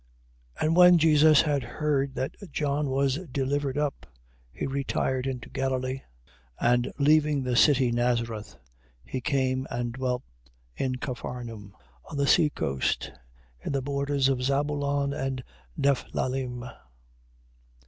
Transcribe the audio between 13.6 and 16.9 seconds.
in the borders of Zabulon and of Nephthalim; 4:14.